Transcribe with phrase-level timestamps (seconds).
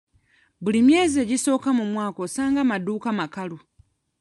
[0.63, 3.57] Buli myezi egisooka mu mwaka osanga amaduuka makalu.